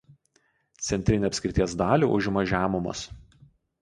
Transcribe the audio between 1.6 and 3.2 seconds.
dalį užima žemumos.